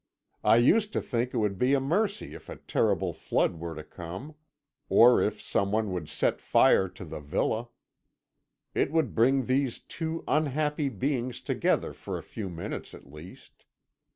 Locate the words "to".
0.93-0.99, 3.75-3.83, 6.89-7.05